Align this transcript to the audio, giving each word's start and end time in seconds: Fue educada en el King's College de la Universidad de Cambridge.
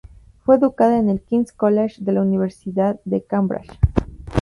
Fue 0.43 0.55
educada 0.55 0.97
en 0.97 1.09
el 1.09 1.21
King's 1.21 1.51
College 1.51 1.97
de 2.03 2.11
la 2.13 2.23
Universidad 2.23 2.99
de 3.05 3.21
Cambridge. 3.23 3.71